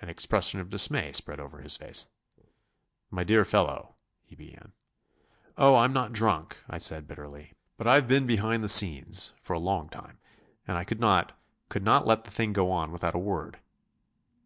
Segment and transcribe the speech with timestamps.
[0.00, 2.06] An expression of dismay spread over his face.
[3.10, 3.94] "My dear fellow,"
[4.24, 4.72] he began.
[5.58, 9.58] "Oh, I'm not drunk," I said bitterly, "but I've been behind the scenes for a
[9.60, 10.18] long time.
[10.66, 11.38] And I could not...
[11.68, 13.58] couldn't let the thing go on without a word."